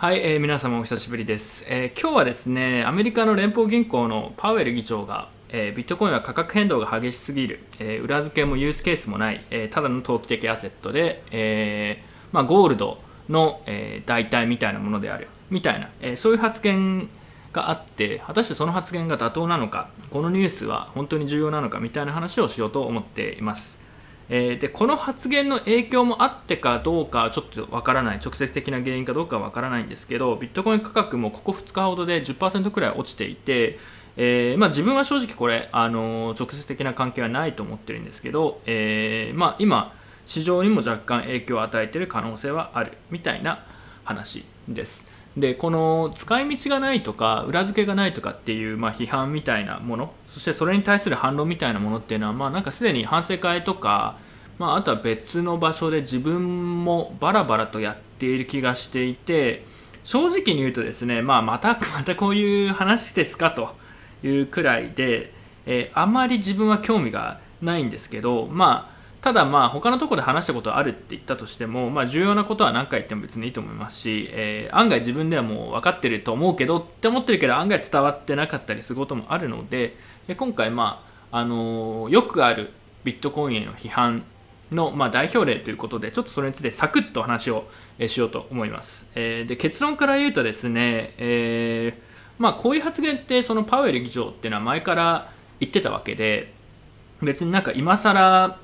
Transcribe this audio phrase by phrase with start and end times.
[0.00, 15.26] はい、えー、皆様お久しぶりです、えー、今日はですねアメリカの連邦銀行のパウエル議長が、えー、ビットコインは価格変動が激しすぎる、えー、裏付けもユースケースもない、えー、ただの投機的アセットで、えーまあ、ゴールドの、えー、代替みたいなものである。
[15.50, 17.08] みたいな、えー、そういう発言
[17.52, 23.87] があって果たしてその発言が妥当なのかこのニュースは本当に重要なのかみたいな話をしようと思っています。
[24.30, 33.78] えー、でこの発言の影響もあってかどうかちょっとわからない直接的な原因かどうかはわからないんですけどビットコイン価格もここ2日ほどで10%くらい落ちていて、
[34.16, 39.94] えーまあ、自分は正直これ、あの直接的な関係はないと思ってるんですけど、えまあ、今
[40.26, 43.64] 市場にも若干影響を与えている可能性はあるみたいな
[44.04, 45.17] 話です。
[45.36, 54.18] でこの使い道がないとか裏付けがないとかっていう、まあ、批判みたいなものそしてそれに対する反論みたいなものっていうのは、まあ、なんかすでに反省会とか、
[54.58, 59.64] まあ、あとは別の場所で自分もバラバラとやっている気がしていて
[60.04, 63.74] 正直に言うとですね、まあ、また またこういう話ですかと
[64.24, 65.32] いうくらいで、
[65.66, 79.96] えー、あまり自分は興味がないんですけどまあただまあ他のところで話したことあるって言ったとしても、まあ、重要なことは何回言っても別にいいと思いますし、えー、案外自分ではもう分かってると思うけどって思ってるけど案外伝わってなかったりすることもあるので
[80.28, 82.70] で今回まあ、あのー、よくある
[83.04, 84.24] ビットコインへの批判
[84.70, 87.66] の、まあ、代表例ということでちょっとそれについてサクッと話を
[88.06, 89.06] しようと思います。
[89.14, 96.52] えー、で結論から言うとですね、えーまあ、こういう発言ってそのパウエル議長っていうのは前から言ってたわけで
[97.20, 98.58] 別になんか今更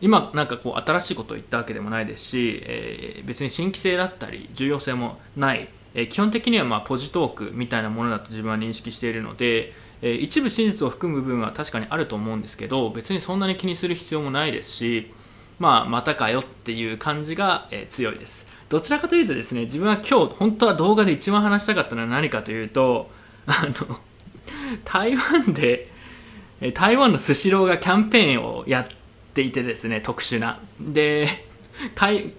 [0.00, 15.12] 今なんかこう新しいことを言ったわけでもないですし、えー、別に新規性だったり重要性もない、えー、基本的にはまあポジトークみたいなものだと自分は認識しているので、えー、一部真実を含む部分は確かにあると思うんですけど別にそんなに気にする必要もないですし、
[15.58, 18.46] まあ、またかよっていう感じが、え強いです。
[18.68, 23.10] どちらかというとですね自分は今日本当は動画で一番話したかったのは何かというと
[23.46, 24.00] あの
[24.84, 25.90] 台湾で
[26.72, 29.03] 台湾のスシローがキャンペーンをやって
[29.34, 30.60] ていてですね特殊な。
[30.80, 31.26] で
[31.94, 32.32] かい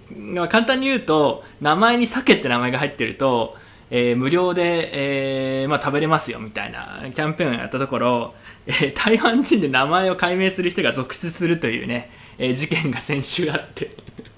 [0.49, 3.55] 簡単に言うと名前に鮭って名前が入ってると、
[3.91, 8.33] えー、無料で、えー、まあ、食べれますよみたいなキャンペーンをやったところ、
[8.65, 12.07] えー、台湾人で名前を改名する人が続出するというね、
[12.37, 13.91] え事件が先週あって。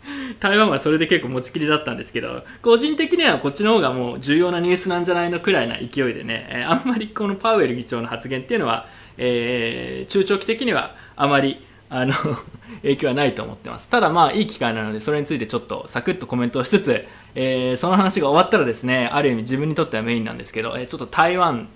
[0.40, 12.14] 台湾はそれで結構持ちきりだったんですけど個人的にはこっちの方がもう重要なニュースなんじゃないのくらいな勢いでね、えあんまりこのパウエル議長の発言っていうのは、え中長期的にはあまりあの
[12.84, 13.90] 影響はないと思ってます。
[13.90, 21.70] ただまあいい機会なのでそれについてちょっとサクッとコメントをしつつ、えー、その話が終わったらですね、ある意味自分にとってはメインなんですけど、えー、ちょっと台湾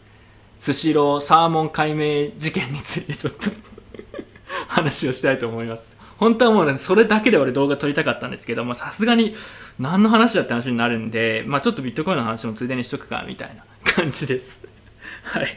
[0.60, 3.50] スシローサーモン解明事件についてちょっと
[4.68, 5.98] 話をしたいと思います。
[6.18, 9.34] 本当はもうね、それだけで俺動画撮りたかったんですけど、さすがに
[9.80, 14.68] 何の話だって話になるんで、まあちょっとビットコインの話もついでにしとくか、みたいな感じです。
[15.24, 15.48] はい。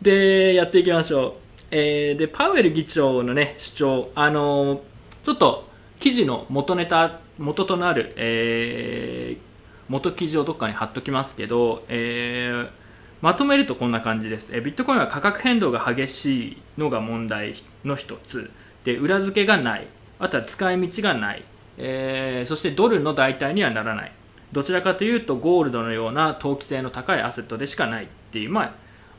[0.00, 1.41] で、やっていきましょう。
[1.74, 4.80] えー、でパウエル議長の、ね、主張、あのー、
[5.24, 5.66] ちょっと
[5.98, 9.42] 記事の元ネタ元となる、えー、
[9.88, 12.68] 元記事をどっかに貼っときますけど、えー、
[13.22, 18.50] まとめるとこんな感じです、えビットコインは価格変動が激しいのが問題の一つ。
[18.84, 19.86] で裏付けがない。
[20.18, 21.44] あとは使い道がない、
[21.78, 24.12] えー、そしてドルの代替にはならない。
[24.52, 28.72] どちらかというとゴールドのような投機性の高いアセットでしかないっていう、まあ、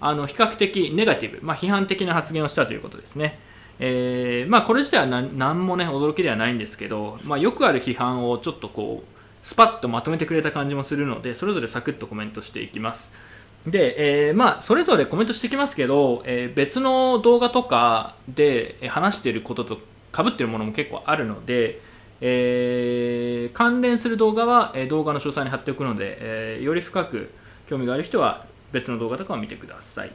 [0.05, 3.39] あの比較的ネガティブ、まあ、批判的な発言をしたということですね。
[3.79, 13.13] えー、まあ、これ自体は何もね驚きではないんですけど、まあ、よくある批判をちょっとこうスパッとまとめてくれた感じもするのでそれぞれサクッとコメントしていきます。
[13.65, 19.77] で、えー、まあ、それぞれコメントしてきますけど、えー、別の動画とかで話していることと
[20.11, 21.79] かぶってるものも結構あるので、
[22.19, 27.31] え、関連する動画は、動画の詳細に貼っておくので、えより深く
[27.67, 30.11] 興味がある人は別の動画とかを見てください。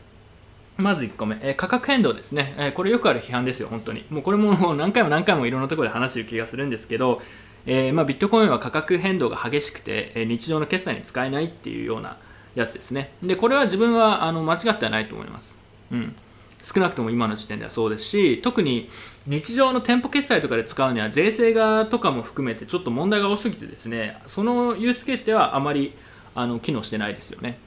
[0.77, 4.05] まず1個目、えー、価格変動ですね、えー、これよくある批判ですよ、本当に。
[4.11, 7.21] もうこれも何回も何回もいろんなところで話してる気がするんですけど、
[7.67, 12.17] えー、ま、ビットコインは価格変動が激しくて、え日常の決済に使えないっていうような
[12.55, 13.11] やつですね。
[13.23, 15.59] で、これは自分はあの間違ってはないと思います。
[15.91, 16.15] うん。
[16.63, 18.89] 少なくとも今の時点ではそうですし、特に
[19.27, 25.95] 日常の店舗決済とかで使うには税制がとかも含めてちょっと問題が多すぎてですね、そのユースケースではあまり
[26.35, 27.59] あの機能してないですよね。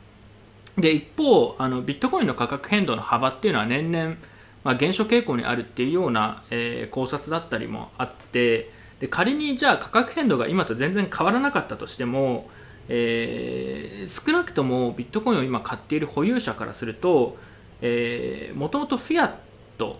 [0.77, 4.15] で一方あのビットコインの価格変動の幅っていうのは年々、
[4.63, 8.69] まあ、減少傾向にあるっていうような、えー、考察だったりもあって
[8.99, 12.49] で仮にじゃあ価格変動が今と全然変わらなかったとしても、
[12.87, 17.37] えー、少なくともビットコインを今買っている保有者からすると
[18.55, 19.33] もともとフィアッ
[19.77, 19.99] ト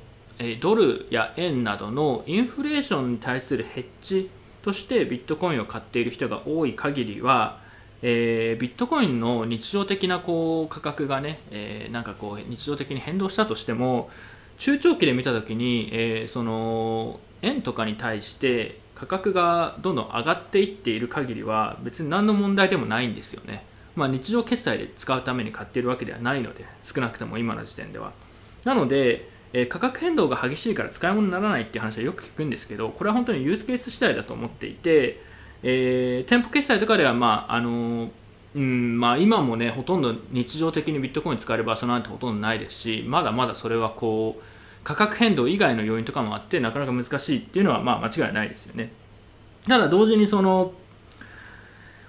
[0.60, 4.30] ドルや円などのインフレーションに対するヘッジ
[4.62, 7.60] としてビットコインを買っている人が多い限りは
[8.02, 14.10] えー、ビットコインの日常的なこう価格がね、えー、なんかこう日常的に変動したとしても
[14.58, 23.66] 中長期で見た時に、えー、その円とかに対して価格がどんどん上がっていっている限りは別に何の問題でもないんですよね。
[23.96, 28.14] まあ、日常決済で使うために買っているわけではないので少なくとも今の時点では。
[28.64, 35.22] なので、えー、価格変動が激しいから使い物にならないっていう話はよく聞くんですけどこれは本当にユースケース次第だと思っていて、
[35.64, 38.10] えー、店舗決済とかでは、まああの
[38.54, 44.44] うんまあ、今もねほとんど日常的にビットコイン使える場所なんてほとんどないですしまだまだそれはこう
[44.84, 48.92] 価格変動以外の要因とかもあってなかなか難しいっていうのはまあ間違いないですよね。
[49.68, 50.74] ただ同時にその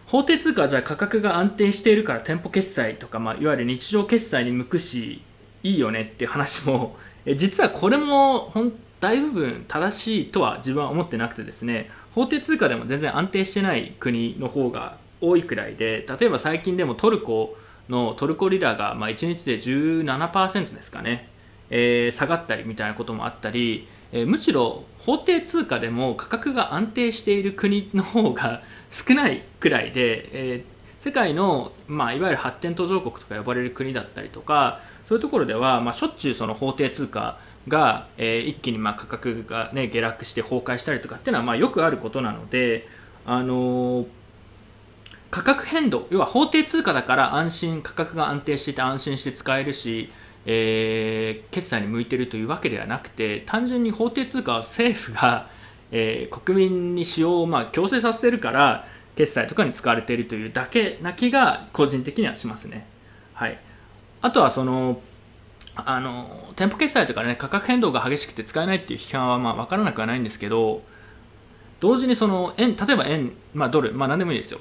[0.06, 5.22] 法定通貨はじゃあ価格が安定しているから店舗決済とか、まあ、いわゆる日常決済に向くし
[5.62, 6.96] いいよねっていう話も
[7.36, 8.52] 実はこれも
[9.00, 17.56] 大部分正しいとは自分は思ってなくてですね法定通貨でも全然安定してない国の方が多いくらいで例えば最近でもトルコ
[17.88, 21.28] のトルコリラがま1日で17%ですかね、
[21.70, 30.62] えー、下がったりみたいなこともあったり、えー、むしろ法定通貨でも価格が安定している国の方が少ないくらいで、えー、
[30.98, 37.38] 世界の、まあ、いわゆる発展途上国とか呼ばれる国だったりとかそういうところでは、まあ、しょっちゅうその法定通貨
[37.68, 42.86] が、えー、一気にまあ価格が、ね、下落して崩壊したりとかっていうのはまあよくあることなので、
[43.24, 44.06] あのー、
[45.30, 50.10] 価格変動要は法定通貨だから安心価格が安定していて安心して使えるし、
[50.44, 55.48] えー、決済に向いてるというわけではなくて単純に法定通貨は政府が、
[55.92, 58.84] えー、国民に使用をまあ強制させてるから
[59.14, 62.86] 決済とかに使われているというだけな気が個人的にはしますね。
[63.34, 63.58] はい、
[64.20, 65.00] あとはその
[65.74, 70.82] あの店舗決済とかね価格変動が激しくて使えないっていう批判はまあ分からなくはないんですけど
[71.80, 74.60] 同時にその円例えば円、まあ、ドル、まあ、何でもいいですよ、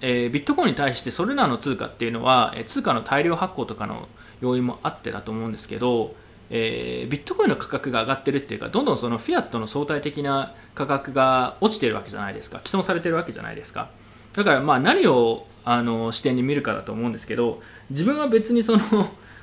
[0.00, 4.08] えー、ビットコインに対してそれらの通貨っていうのはえ通貨の大量発行とかの
[4.40, 6.14] 要因もあってだと思うんですけど、
[6.48, 12.60] えー、ビットコインの価格が上がってるっていうかどんどんそのフィアットの相対的な価格が落ちてるわけじゃないですか。
[12.64, 13.90] 既存されてるわけじゃないですか。
[14.32, 17.60] だからまあ何をあの視点に見るかだと思うんですけど
[17.90, 18.80] 自分は別にその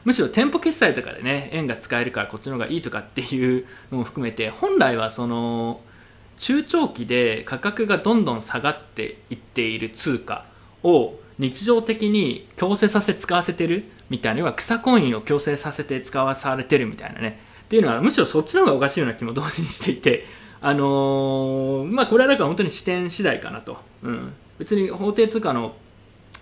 [0.08, 5.82] むしろ店舗決済とかでね円が使えるからこっちの方がいいとかっていうのも含めて本来はその
[6.38, 10.46] 中長期で価格がどんどん下がっていっている通貨
[10.82, 17.42] を日常的に強制させて使わせてるみたいな要は草コインを強制させて使わされてるみたいなね。
[17.66, 20.24] っていうのはむしろそっちの方がおかしいような気も同時にしていて
[20.62, 25.76] あのー、まあこれはだから本当に視点次第かなと、うん、別に法定通貨の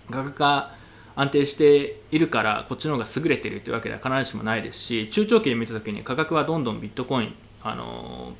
[0.08, 0.76] 価格が
[1.16, 8.34] 安定しているからこっちの方が優れているというわけでは必ずしもないですし中長期で見た時に価格はどんどんビットコイン、あの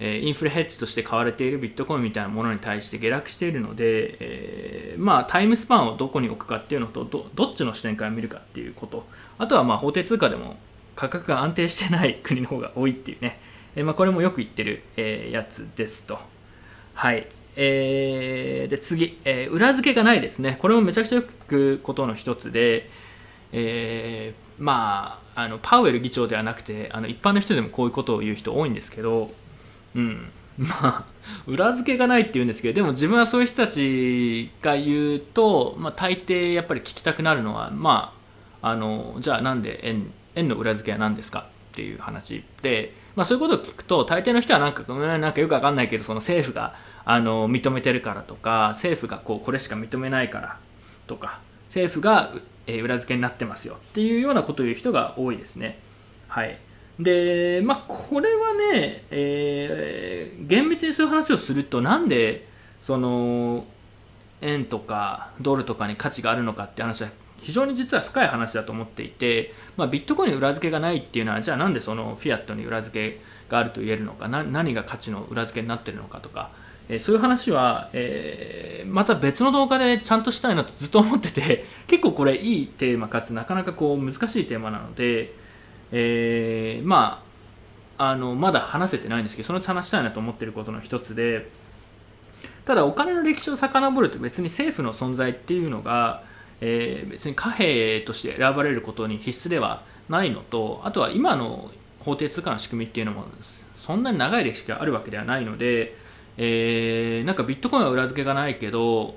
[0.00, 9.06] えインフレヘッジとして買われているビットコインみたいなものに対して下落しているので、えー、まあタイムスパンをどこに置くかっていうのとどどっちの視点から見るかっていうこと。
[9.38, 10.56] あとはまあ法定通貨でも
[10.96, 13.38] 価格が安定してない国の方が多いっていうね、
[13.76, 16.18] えー、まあ、これもよく言ってる、えー、やつですと。
[16.94, 17.26] はい。
[17.56, 20.58] えー、で次、えー、裏付けがないですね。
[20.60, 22.88] これもめちゃくちゃよく聞くことの一つで、
[23.52, 29.32] えー、まああのパウエル議長ではなくてあの一般の人でもこういうことを言う人多いんですけど、
[29.94, 31.04] うん、 まあ
[31.46, 38.12] 裏付けがないって言うんですけどでも自分はそういう人たちが言うと、まあ、大抵やっぱり聞きたくなるのはま
[38.62, 46.74] ああのじゃあなんで円円の裏付けは何ですかっていう話で、まあ、そういうことを聞くと大抵の人はなんかなんかよくわかんないけどその政府が
[47.04, 50.58] あの認めてるからとか政府がこうこれしか認めないから
[51.06, 52.32] とか政府が、
[52.66, 55.78] え裏付けになってますよっていうようなことを言う人が多いですね。
[56.28, 56.56] はい、
[56.98, 62.46] でまあこれはね、えー、厳密にそういう話をするとなんで
[62.80, 63.66] その
[64.40, 73.20] 円とかドルとかに価値があるのかって話は非常に実は深い話だと思っていて、まあ、ビットコインに裏付けがないっていうのはじゃあなんでそのフィアットに裏付け
[73.50, 76.50] があると言えるのか何が価値の裏付けになってるのかとか
[76.88, 85.32] えそういう話は、えー、また別の動画でちゃんとしたいなとずっと思ってて 結構これいいテーマかつなかなかこう難しいテーマなので、
[85.92, 87.22] えー、ま
[87.96, 91.48] ああのまだ話せてないんですけどその話したいなと思ってることの一つで
[92.64, 96.22] ただお金の歴史を遡ると別に政府の存在っていうのが、
[96.60, 103.26] えー、別に貨幣として選ばれることに必須ではないのとあとは今の法定通貨の仕組みっていうのも
[103.76, 105.96] そんなに長い歴史があるわけではないので
[106.36, 109.16] えー、なんかビットコインは裏付けがないけど、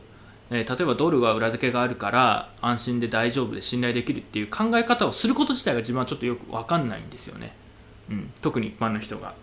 [0.49, 7.53] えー、例えばドルは裏付けがあるから安心で大丈夫で信頼できるっていう考え方をすること自体が自分はちょっとよく分かんないんですよね、
[8.09, 9.33] うん、特に一般の人が。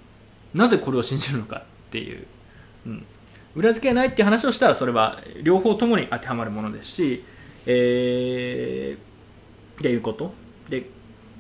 [0.55, 2.27] なぜこれを信じるのかっていう、
[2.87, 3.07] うん、
[3.57, 7.25] 裏付けがないっていう話をしたらそれは両方ともに当てはまるものですし、
[7.67, 10.33] えー、っていうこと、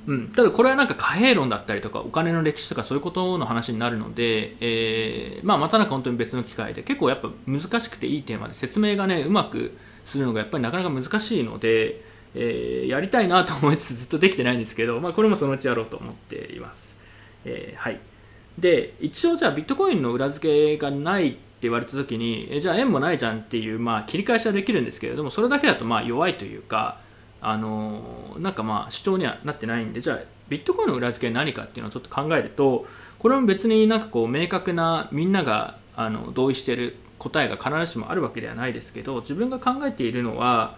[0.06, 12.02] うん、ただこれはなんか貨幣論だったりとかお金の歴史とかそういうことの話になるので、えーまあ、またなんか本当に別の機会で結構やっぱ難しくていいテーマで説明がねうまくするのがやっぱりなかなか難しいので、
[12.34, 16.98] えー、やりたいなと思いつつずっとできてないんですけど、まあ、これもそのうちやろうと思っています。
[17.44, 18.00] えー、はい
[18.58, 27.00] で一応じゃあビットコインの裏付けがないって言われた時にえじゃあ円もないじゃんっていう、まあ、切り返しはできるんですけれどもそれだけだとまあ弱いというか
[27.48, 32.86] あのなんかまあ主張にはなってないんでじゃあビットコインの裏付け何かっていうのをちょっと考えると
[33.18, 40.76] これも別になんかこう明確なみんながあの同意してる答えが必ずしもあるわけではないですけど自分が考えているのは、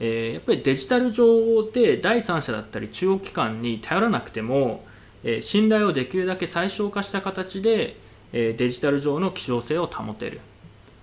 [0.00, 4.84] えー、やっぱりデジタル上で第三者だったり中央機関に頼らなくても
[5.24, 7.96] え信頼をできるだけ最小化した形で、
[8.32, 10.40] えデジタル上の希少性を保てる。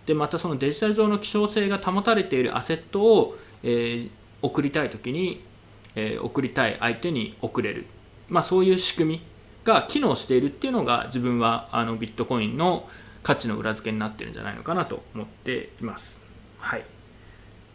[0.06, 4.08] でまたそのデジタル上の希少性が保たれているアセットを、え
[4.42, 5.44] 送りたい時に、
[5.96, 7.86] え送りたい相手に送れる、
[8.30, 9.22] まあ、そういう仕組み
[9.66, 12.88] が機能しているっていうのが自分はあのビットコインの
[13.24, 16.22] 価値の裏付けになってるんじゃないのかなと思っています。
[16.60, 16.86] はい。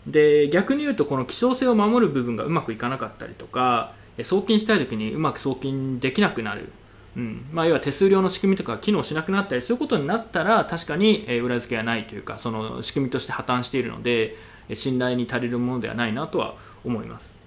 [0.07, 6.71] で逆に言うとこの希少性を守る部分がうまくいかなかったりとか送金したい時にうまく送金できなくなる、
[7.17, 7.47] うん。
[7.53, 14.37] まあ、要は手数料の仕組みとか機能しなくなったりそういうことになったら確かに裏付けがないというかその仕組みとして破綻しているので
[14.73, 16.55] 信頼に足りるものではないなとは
[16.85, 17.39] 思います、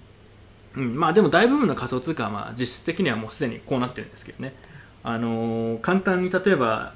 [0.76, 4.54] うんまあ、でも大部分の仮想通貨はまあ実質的にはもうすでにこうなってるんですけどね、
[5.02, 6.94] あのー、簡単に例えば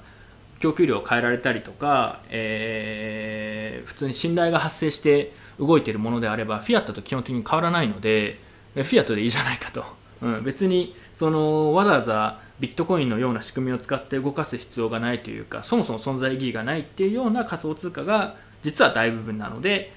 [0.62, 8.38] 供給量を変えられたりとか、えー、普通に信頼が発生して動いているものであればフィアットと基本的に変わらないので
[8.74, 9.84] フィアットでいいじゃないかと、
[10.22, 19.92] うん、別にそのわざわざビットコインのような仕組みを使って動かす必要がないというかそもそも存在意義がないっていうような仮想通貨が実は大部分なので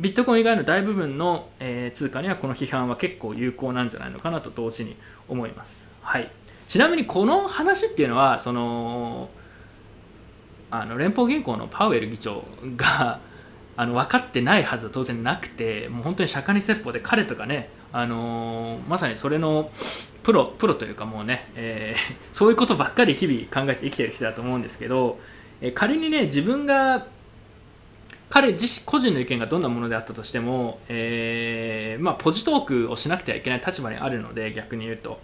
[0.00, 4.96] ビットコイン以外の大部分の、え、通貨にはこの批判は結構有効なんじゃないのかなと同時に
[5.28, 5.86] 思います。
[6.00, 6.30] はい、
[6.66, 9.28] ちなみにこの話っていうのはその
[10.70, 12.44] あの連邦銀行のパウエル議長
[12.76, 13.20] が
[13.76, 19.70] あの分かってないはずは当然なくてもう本当に釈迦に説法で彼とかねあの、まさにそれの
[20.22, 25.18] プロプロというかもうね、えー、そういうことばっかり日々考えて生きてる人だと思うんですけど、
[25.60, 27.06] え、仮にね自分が
[28.30, 35.18] 彼自身個人の意見がどんなものであったとしても、えーまあ、ポジトークをしなくてはいけない立場にあるので逆に言うと、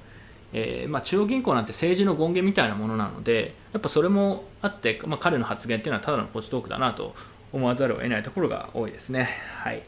[0.52, 7.14] えーまあ、中央銀行なんて政治の権限みたいなものなのでやっぱそれもあって、まあ、彼の発言っていうのはただのポジトークだなと
[7.52, 9.28] 思わざるを得ないところが多いですね。
[9.62, 9.82] はい、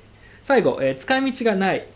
[0.45, 1.87] 最後、えー、使い道がない。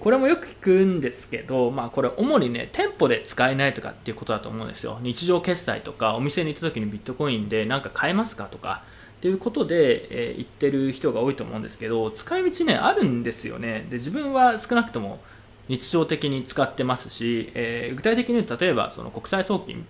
[0.00, 4.98] これもよく聞くんですけど、まあ、これ主にね店舗で使えないとかっていうことだと思うんですよ。
[5.02, 8.84] 日常決済とかお店に行った時にビットコインで何か買えますかとか。
[9.22, 13.86] っていうことで、えー、言ってる人が多いと思うんですけど使い道ねあるんですよね。
[13.88, 15.20] で自分は少なくとも
[15.68, 19.86] 日常的に使ってますし、えー、具体的に言うと例えばその国際送金。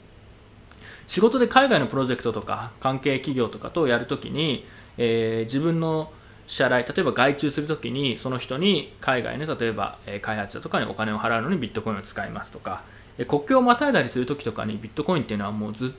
[1.07, 4.67] 仕事で海外のプロジェクトとか関係企業とかとやるときに、
[4.99, 6.13] えー、自分の
[6.47, 12.83] 支払い例えば外注するときにその人に海外の例えば開発者とかにお金を払うのにビットコインを使いますとか
[13.27, 15.95] 国境をまたいだりするときとかにビットコインっていうのはもうず、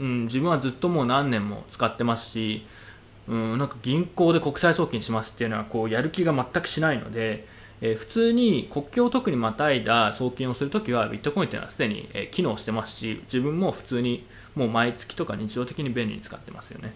[0.00, 2.66] うん、自分はずっともう何年も使ってますし、
[3.28, 7.46] うん、なんか銀行で国際送金しますっていうのはこうやる気が全くしないので、
[7.82, 16.94] えー、普通に国境を特にまたいだ送金をするときはビットコインっていうのはすでに、え機能してますし自分も普通にもう毎月とか日常的に便利に使ってますよね。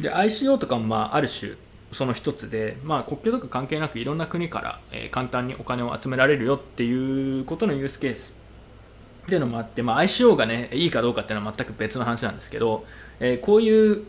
[0.00, 1.52] で ICO とかもまあある種
[1.92, 8.34] その一つで、まあ、国境とか関係なくいろんな国から、え、簡単にお金を集められるよっていうことのユースケース
[9.28, 12.86] っていうのもあって、まあ、ICO がねいいかどうかっていうのは全く別の話なんですけど、
[13.20, 14.04] えー、こういう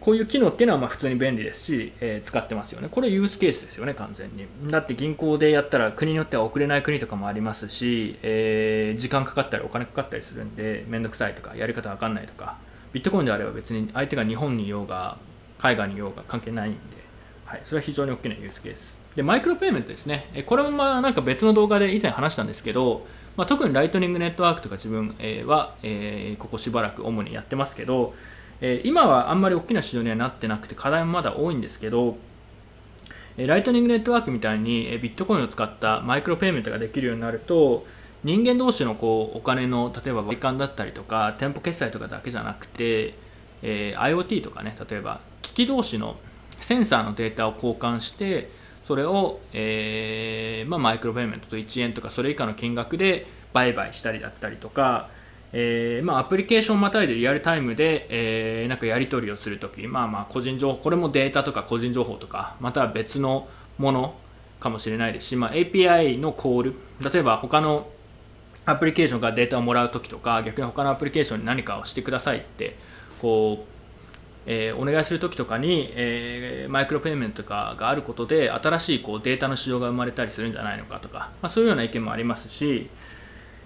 [0.00, 2.88] こういう機能っていうのはまあ普通に便利ですし、えー、使ってますよね。
[2.90, 4.46] これユースケースですよね、完全に。
[4.66, 12.58] だって銀行でやったら国によっては送れない国とかもありますし、えー、時間かかったりお金かかったりするんで、めんどくさいとか、やり方わかんないとか、
[12.92, 15.18] ビットコインであれば別に相手が日本にいようが、
[15.58, 16.78] 海外にいようが関係ないんで、
[17.44, 18.98] はい、それは非常に大きなユースケース。
[19.14, 20.26] で、マイクロペイメントですね。
[20.46, 28.14] これもまあなんか別の動画で以前話したんですけど、まあ、特にライトニングネットワークとか自分は、えー、ここしばらく主にやってますけど、
[28.60, 32.16] え今はあんまり大きな市場にはなってなくて課題もまだ多いんですけど、
[33.36, 37.84] えライトニングネットワークみたいに、えビットコインを使ったマイクロペイメントができるようになると
[38.24, 43.14] 人間同士のこうお金の例えば割り勘だったりとか店舗決済とかだけじゃなくて、
[43.62, 46.16] えー、IoT とかね例えば機器同士の
[46.60, 48.48] センサーのデータを交換して
[48.92, 55.08] それを、えーまあ、マイクロペイメントと1円とかそれ以下の金額で売買したりだったりとか
[55.54, 64.14] えーまあ、アプリケーションをまたいでリアルタイムで、えー、なんかやり取りをするとき、まあまあ個人情報、これもデータとか個人情報とか、または別のもの
[64.60, 67.86] かもしれないですし、まあ、API のコール、例えば他の
[68.64, 72.74] アプリケーションからデータをもらうときとか、逆に他のアプリケーションに何かをしてくださいって、
[73.20, 73.71] こう、
[74.46, 82.88] えー、お願いするときとかに、えー、マイクロペイメントとかがあることで、新しいこうデータの市場が生まれたりするんじゃないのかとか、まあ、そういうような意見もありますし、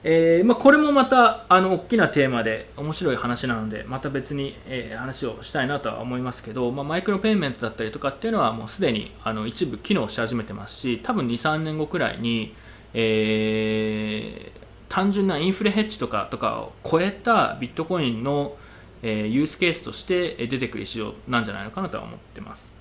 [0.08, 12.54] えー、まあ、これもまたあの大きなテーマで面白い話なのでまた別に、え、話をしたいなとは思いますけど、まあ、マイクロペイメントだったりとかっていうのはもうすでにあの一部機能し始めてますし多分23年後くらいに、
[12.94, 18.56] えー、単純なインフレヘッジとかとかを超えたビットコインの、
[19.02, 22.76] えー、ユースケースとして出てくる仕様なんじゃないのかなとは思ってます。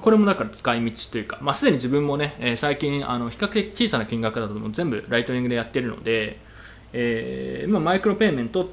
[0.00, 6.38] これもだから使い道というか、まあ、すでに自分もね、えー、最近あの比較的小さな金額だとも全部ライトニングでやってるので、
[6.92, 8.70] えーまあ、マイクロペイメント、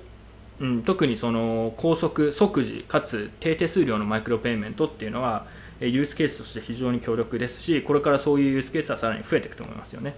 [0.59, 5.47] うん、特にその高速即時かつ低手数料のマイクロペイメントっていうのは
[5.79, 10.15] ユースケースとして非常に強力ですしこれからそういうユースケースはさらに増えていくと思いますよね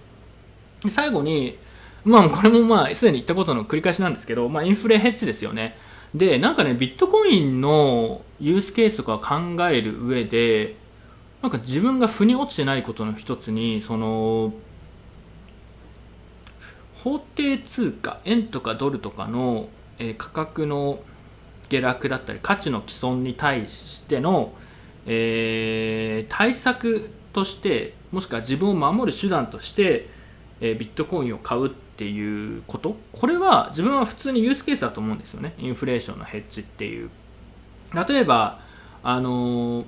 [0.86, 1.58] 最後に
[2.04, 5.76] まあこれもまあすでに言ったことの繰り返しなんですけど、まあ、インフレヘッジですよね
[6.14, 10.76] でなんかねビットコインのユースケースとか考える上で
[11.42, 14.52] なんか自分が腑に落ちてないことの一つにその
[16.94, 21.00] 法定通貨円とかドルとかの、えー、価格の
[21.68, 24.52] 下落だったり価値の毀損に対しての、
[25.06, 30.08] えー、対策としてもしくは自分を守る手段として、
[30.60, 32.96] え、ビットコインを買うっていうこと？
[33.12, 35.54] これは自分は普通にユースケースだと思うんですよね。
[35.58, 37.10] インフレーションのヘッジっていう。
[38.08, 38.60] 例えば
[39.02, 39.84] あの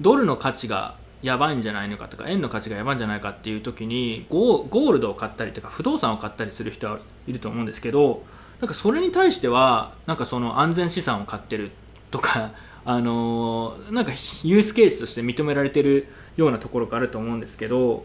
[0.00, 8.24] ドルの価値がやばいんじゃないのかとか円の価値がやばいんじゃないかっていう時にゴールドを買ったりとか不動産を買ったりする人はいると思うんですけど
[8.60, 11.70] なんかそれに対してはなんかその安全資産を買ってる
[12.10, 12.52] とか
[12.84, 14.10] あの、なんか
[14.42, 18.04] ユースケースとして認められてるようなところがあると思うんですけど、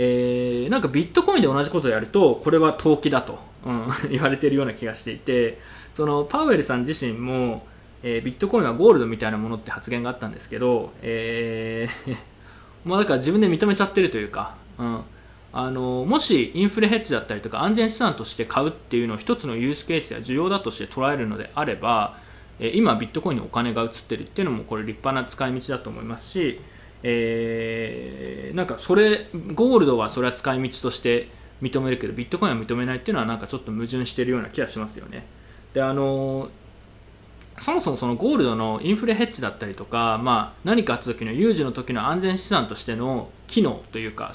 [0.00, 5.58] えー、なんかビットコインで同じことをやるとこれは投機だと、うん、 言われているような気がしていて
[5.92, 7.66] そのパウエルさん自身も、
[8.04, 12.16] えー、ビットコインはゴールドみたいなものって発言があったんですけど、えー
[12.88, 15.00] まあ、だから自分で認めちゃってるというか、うん、
[15.52, 22.16] あのもしインフレヘッジだったりとか安全資産として買うっていうのを一つのユースケースや需要だとして捉えるのであれば、
[22.60, 26.60] 今ビットコインにお金が移ってるっていうのもこれ立派な使い道だと思いますし、
[27.02, 31.28] えー、なんかそれゴールドはそれは使い道として
[31.62, 35.26] 認めるけどビットコインは認めないっていうのはなんかちょっと矛盾してるような気がしますよね。
[35.74, 36.50] であの
[37.58, 44.32] そもそもそのゴールドのインフレヘッジだったりとか、まあ、何かあった時の有事の時の安全資産としての機能というか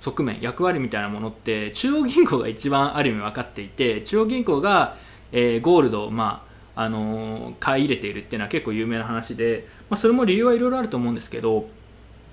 [0.00, 4.96] 側面役割みたいなものって中央銀行が一番ある意味分かっていて中央銀行が、
[5.32, 6.47] えー、ゴールドを、まあ
[6.80, 11.68] あの、買い入れているっていうのは結構有名な話で、まあ、それも理由はいろいろあると思うんですけど、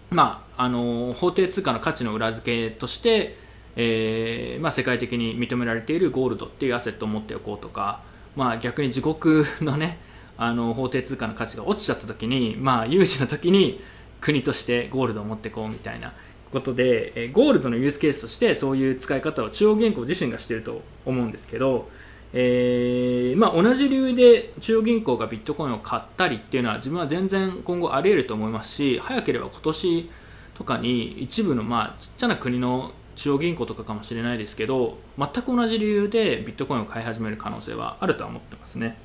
[0.10, 3.38] まああの、法定通貨の価値の裏付けとして、
[3.76, 8.02] えーまあ、世界的に認められているゴールドっていうアセットを持っておこうとか
[8.36, 9.98] まあ、逆に自国のね
[10.38, 13.82] あの法定通貨の価値が落ちちゃった時に、まあ、有事の時に
[14.20, 16.14] 国としてゴールドを持ってこうみたいな。
[16.52, 21.90] ことで、えゴールドのユースケースとしてそういう使い方を中央銀行自身がしてると思うんですけど、
[22.38, 30.10] えー、まあ、同じ理由で中央銀行がビットコインを買ったりっていうのは自分は全然今後あり得ると思いますし早ければ今年
[30.54, 38.98] とかに一部のまあちっちゃな国の中央銀行とかかもしれないですけど全く同じ理由でビットコインを買い始める可能性はあるとは思ってますね。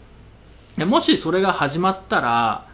[0.76, 2.66] もしそれが始まったら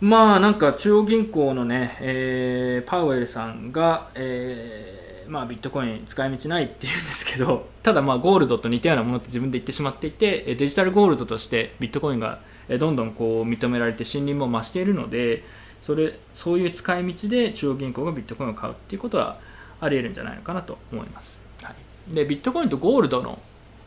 [0.00, 4.99] まあなんか中央銀行のね、えー、パウエルさんが、えー、
[5.30, 15.44] まあ、ビットコイン使い道ないって言うんですけどただまあゴールドと似たようなものって自分で言ってしまっていてデジタルゴールドとしてビットコインがどんどんこう認められて信任も増しているので
[15.82, 19.38] それそういう使い道で中央銀行がビットコインを買うっていうことは
[19.80, 21.40] ありえるんじゃないのかなと思います。
[21.62, 21.72] は
[22.10, 23.38] い、でビットコインとゴールドの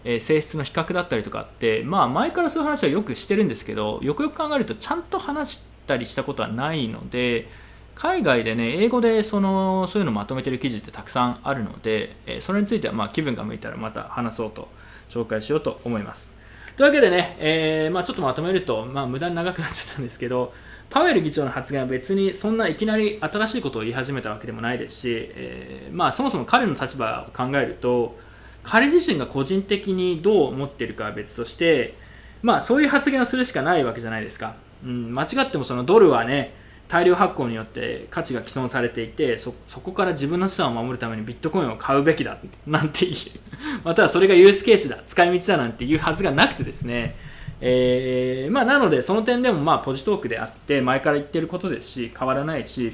[0.05, 7.47] 性質の比較だったりとかって、まあ、前からそういう話はよくしてるんですけどよくよく考えるとちゃんと話したりしたことはないので
[7.95, 14.67] 海外でね英語でそのそういうのをまとめてる記事ってたくさんあるので、えそれについてはま気分が向いたらまた話そうと
[15.09, 16.43] 紹介しようと思います。
[16.75, 20.53] というわけでね、えー、まあ、ちょっとまとめると、まあ、無駄に長くなっちゃったんですけど
[20.89, 28.17] パウエル議長の発言は別にそんないきなり新しいことを言い始めたわけでもないですし、えー、まあ、そもそも彼の立場を考えると
[28.63, 31.93] 彼自身が個人的にどう思っているかは別として、
[32.41, 36.53] まあ、そういう発言をするしかないわけじゃないですか、うん、間違ってもそのドルはね
[36.87, 43.15] 大量発行によって価値が毀損されていてそこから自分の資産を守るためにビットコインを買うべきだなんていう。
[43.83, 47.15] またはそれがユースケースだ使い道だなんていうはずがなくてですね。
[47.61, 52.91] えー、まあ、なのでその点でもまあポジトークであって前から言ってることですし変わらないし、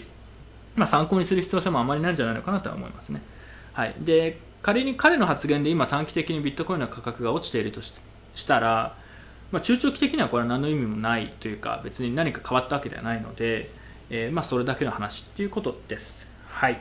[0.76, 3.22] まあ、参考にする必要性もあまりないんじゃないのかなとは思いますね。
[3.74, 8.96] はい、で仮に彼の発言で今短期的にビットコインの価格が落ちているとしたら、
[9.52, 13.72] まあ、中長期的にはこれは何の意味もないというか別に何か変わったわけではないので、
[14.10, 16.28] えー、まあ、それだけの話っていうことです。
[16.48, 16.80] はい。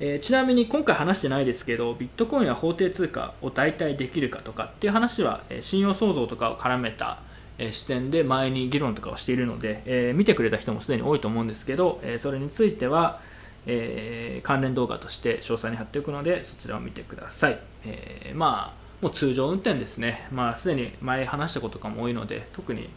[0.00, 7.20] えー、ちなみに今回話してないですけどビットコインは法定通貨を代替できるかとかっていう話は、えー、信用創造とかを絡めた、
[7.58, 13.20] えー、視点で前に議論とかをしているので、え見てくれた人もすでに多いと思うんですけど、えそれについては、
[13.66, 20.28] え関連動画として詳細に貼っておくのでそちらを見てください、えまあもう通常運転ですね。
[20.30, 22.88] まあすでに前話したことかも多いので特に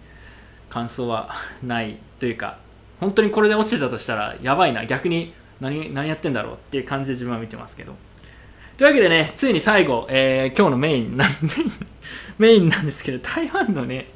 [0.69, 1.29] 感想は
[1.63, 2.59] ないというか
[3.01, 4.85] 本当にこれで落ちてたとしたらやばいな。
[4.85, 7.95] 逆に何何やってんだろうっていう感じで自分は見てますけど。
[8.77, 11.29] というわけでねついに最後、えー、今日のメインなん
[12.37, 14.07] メインなんですけど台湾のね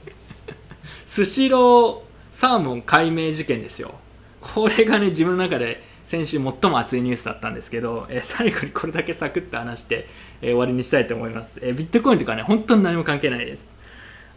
[1.06, 2.00] スシロー
[2.32, 3.95] サーモン解明事件ですよ。
[4.39, 10.08] これがね自分の中で先週最も熱いニュースだったんですけど、えー、最後にこれだけサクッと話して、
[10.43, 13.76] えー、終わりにしたいと思います、えビットコインとかね本当に何も関係ないです。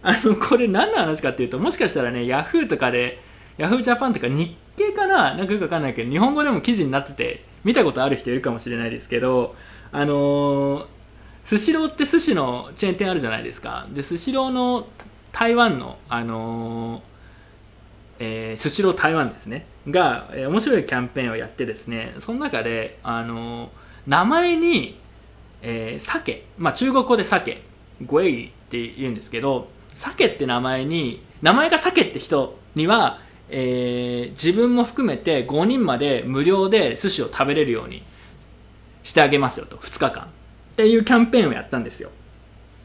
[0.02, 3.20] あのこれ何の話かっていうともしかしたらね Yahoo とかで
[3.59, 3.83] Yahoo!
[3.83, 9.55] ジャパンとか日系かななんかよくわかんないけど、日本語でも記事になってて、見たことある人いるかもしれないですけど、
[9.92, 10.87] あのー、
[11.42, 13.87] スシローって寿司のチェーン店あるじゃないですか。
[13.92, 14.87] で、スシローの
[15.33, 17.03] 台湾の、あのー、
[18.21, 19.66] えー、スシロー台湾ですね。
[19.88, 23.71] が、えー、面白いキャンペーンをやってですね、その中で、あのー、
[24.07, 24.99] 名前に、
[25.62, 27.62] えー、鮭、まあ中国語で鮭、
[28.07, 38.02] ゴエイって言うんですけど、鮭って名前に、名前が鮭って人には、えー、自分も含めて5人まで無料で寿司を食べれるように
[39.02, 40.24] してあげますよと2日間。
[40.24, 40.26] っ
[40.76, 42.11] ていうキャンペーンをやったんですよ。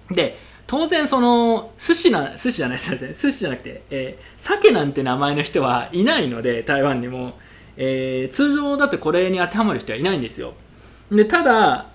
[0.09, 7.37] で当然その寿司な寿司じゃないですね寿司じゃなくて、えー、鮭なんて名前の人はいないので台湾にも、
[7.77, 10.53] えー、通常だとこれに当てはまる人はいないんですよ。
[11.11, 11.89] でただ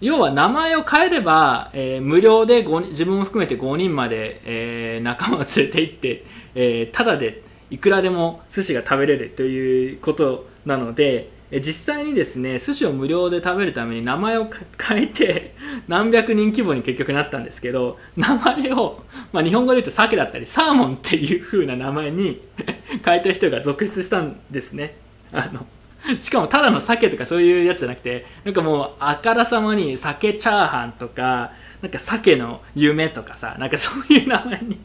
[0.00, 7.42] 要は名前を変えれば、えー、無料で自分も含めて5人まで、えー、仲間を連れて行って、えー、ただで
[7.74, 14.48] いくらでも寿司が食べれるということなので実際にですね寿司を無料で食べるために名前を
[14.80, 15.54] 変えて
[15.88, 22.40] 何百人規模に結局なったんですけど名前を、まあ、日本語で言うと鮭だったりサーモンっていう風な名前に
[23.04, 24.96] 変えた人が続出したんですね。
[25.32, 25.66] あの
[26.20, 34.78] しかもただの鮭とかそういうやつじゃなくてなんかもうあからさまに鮭チャーハンとかなんか鮭の夢とかさなんかそういう名前に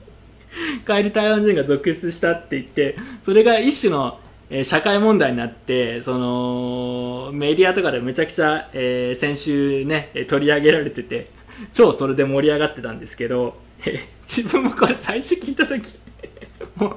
[0.86, 11.30] 帰り台湾人が続出したって言ってそれが一種の、え、社会問題になってそのメディアとかでめちゃくちゃ、えー、先週ね取り上げられてて
[11.74, 15.98] 超それで盛り上がってたんですけど、えー、自分もこれ最初聞いた時
[16.76, 16.96] もう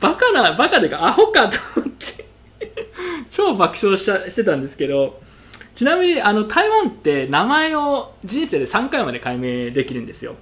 [0.00, 2.26] バカなバカでかアホかと思って
[3.30, 5.20] 超爆笑ししてたんですけど
[5.74, 10.36] ちなみにあの台湾って名前を人生で3回まで解明できるんですよ。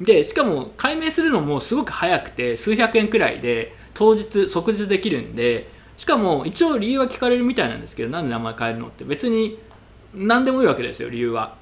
[0.00, 9.04] でしかも解明するのもすごく早くて数百円くらいで当日即日できるんでしかも一応理由は聞かれるみたいなんですけどなんで名前変えるのって。
[9.04, 9.58] 別に
[10.14, 11.56] 何でもいいわけですよ理由は、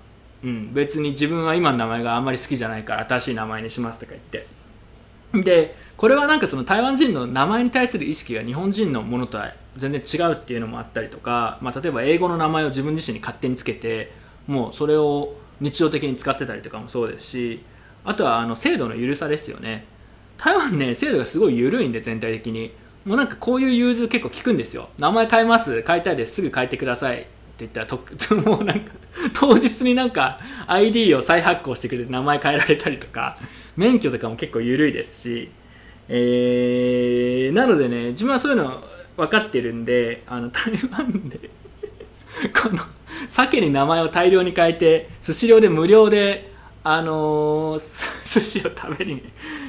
[0.44, 4.46] うん、別に自分は今の名前があんまり好きじゃないから新しい名前にしますとか言って。
[5.34, 14.12] でこれはなんかその台湾人の名前に対する意識が日本人のものとは全然違うっていうのもあったりとか、まあ、例えば英語の名前を自分自身に勝手につけて
[14.46, 17.64] もうそれを日常的に使ってたりとかもそうですし
[18.04, 19.84] あとはあの制度の緩さですよね。
[20.38, 22.72] 台湾ね制度がすごい緩いんで全体的に。
[23.04, 24.88] もうなんかこういう融通結構聞くんですよ。
[24.98, 27.18] 名前変えます変えたいですすぐ変えてください。
[27.18, 27.98] って言ったらと
[28.48, 28.92] もうなんか
[29.34, 33.38] 当日になんか ID を再発行してくれて名前変えられたりとか
[33.76, 35.50] 免許とかも結構緩いですし。
[36.08, 38.82] えー、なのでね自分はそういうの
[39.16, 41.38] 分かってるんであの台湾で
[42.52, 42.80] この
[43.28, 46.51] 鮭に名前を大量に変えてスシローで無料で
[46.84, 47.78] あのー、
[48.26, 49.22] 寿司を食べに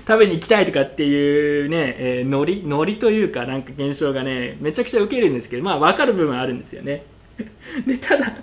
[0.07, 7.05] 食べに行きたいとかっていうね、えー、ノリノリというかなんか現象がねめちゃくちゃ受けるんですけどまあ分かる部分あるんですよね。
[7.85, 8.33] でただ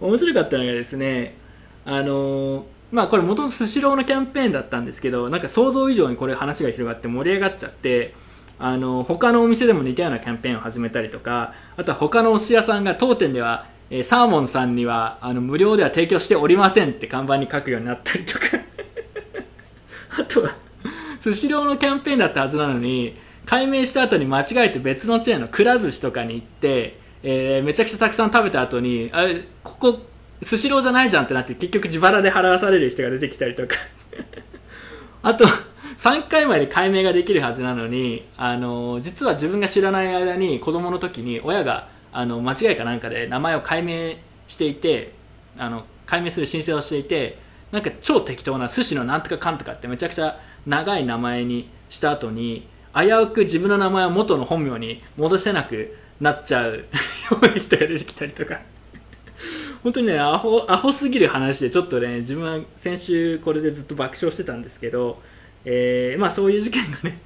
[0.00, 1.34] 面白かったのがですね
[1.84, 8.14] あのー、まあこれ元々スシローのキャンペーンだったんですけどなんか想像以上にこれ話が広がって盛り上がっちゃって
[8.58, 18.46] あの他のお店でも似たようなキャンペーンを始めたりとかあとは他のお寿司屋さんが当店ではえサーモンさんにはあの無料では提供しておりませんって看板に書くようになったりとか。
[20.18, 20.54] あとは
[21.20, 29.26] スシローのキャンペーンだったはずなのに解明した後に間違えて別のチェーンのくら寿司とかに行って、えーめちゃくちゃたくさん食べた後にあ
[29.62, 30.00] ここ
[30.42, 33.76] スシローじゃないじゃんってなって結局自腹で払わされる人が出てきたりとか。
[35.22, 35.44] あと
[35.98, 45.14] 3回まで解明ができるはずなのに、あの実は自分が知らない間に子供の時に親があの間違いかなんかで名前を解明していて
[45.58, 47.38] あの解明する申請をしていて
[47.70, 56.84] なんか超適当な寿司のなんとかかんとかってめちゃくちゃ長い名前にした後に危うく自分の名前を元の本名に戻せなくなっちゃう よ
[57.42, 58.60] うな人が出てきたりとか。
[59.82, 65.20] 本当にねアホアホすぎる話でちょっとね自分は先週これでずっと爆笑してたんですけど、
[65.64, 67.18] えーまあそういう事件がね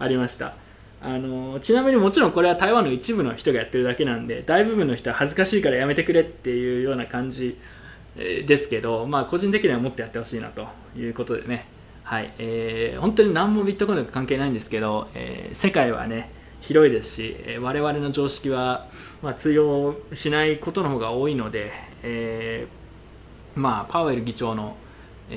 [0.00, 0.56] ありました。
[1.04, 7.58] あのちなみにもちろんこれは台湾の一部の人がやってるだけなんで大部分の人は恥ずかしいからやめてくれっていうような感じ
[8.16, 11.66] ですけど、まあ、個人的にはもっとやってほしいなということでね、
[12.04, 12.32] はい。
[12.38, 18.86] えー本当に何もビットコインと関係ないんですけど、えー世界はね広いですし、えー我々の常識は、
[19.22, 24.76] まあ、通用しないことの方が多いので、えーまあ、パウエル議長の、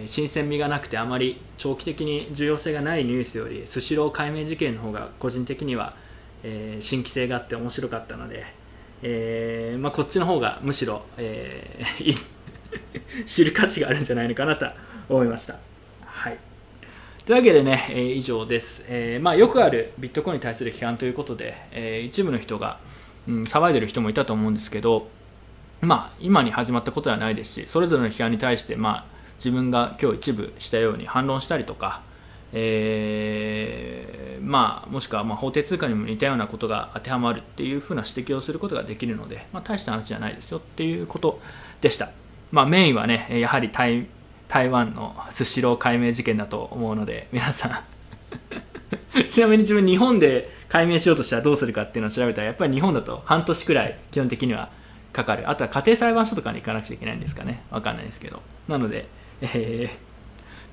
[0.07, 5.95] 新鮮味がなくてあまり長期的に重要性がないニュースよりスシロー解明事件の方が個人的には、
[6.43, 8.45] えー新規性があって面白かったので、
[9.01, 12.35] えーまあ、こっちの方がむしろ、えー
[13.25, 14.67] 知る価値があるんじゃないのかなと
[15.09, 15.55] 思いました。
[16.05, 16.37] はい
[17.25, 22.77] というわけでね、えー以上です、えーまあ、よくあるビットコインに対する批判ということで、えー一部の人が、
[23.27, 25.07] うん、騒いでる人もいたと思うんですけど、
[25.81, 32.01] まあ、今に始まったことではないですしそれぞれの批判に対して、まあ、自分が今日一部したように反論したりとか、
[32.53, 41.39] えーまあ、もしくはまあ法定通貨にも似たようなことが当てはまるっていうふうな指摘をすることができるので、まあ、大した話じゃないですよっていうこと
[41.81, 42.11] でした。
[42.51, 44.07] まあ、メインはねやはり台
[44.47, 47.83] 台湾のスシロー解明事件だと思うので皆さん。
[49.27, 54.69] ちなみに自分日本で解明しようとしたらどうするかっていうのを調べたらやっぱり日本だと半年くらい基本的には
[55.13, 55.49] かかる。
[55.49, 57.63] あとは家庭裁判所とかに行かなくちゃいけないんですかね。
[57.71, 58.41] わかんないですけど。
[58.67, 59.07] なので、
[59.41, 60.05] えー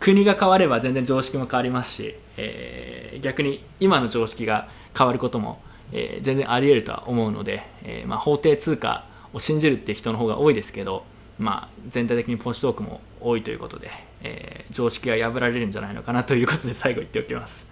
[0.01, 11.05] 国が変われば全然常識も変わりますし、えー逆に今の常識が変わることも、えー全然あり得るとは思うので、えまあ、法定通貨を信じるって人の方が多いですけど、
[11.39, 13.91] まあ、全体的にポチトークも多いということで、
[14.25, 17.69] え常識が破られるんじゃないのかなということで 最後言っておきます。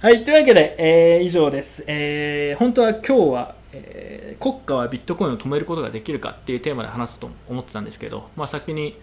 [0.00, 1.84] はい、というわけで、えー以上です。
[1.86, 8.98] え本当は今日は、えー国家はビットコインを止めることができるかっていうテーマで話すと思ってたんですけど、まあ、先に、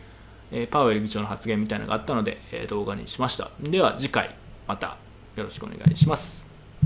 [0.52, 3.52] えパウエル議長の発言みたいなのがあったので、え動画にしました。
[3.60, 4.36] では次回
[4.68, 4.98] また
[5.36, 6.53] よろしくお願いします。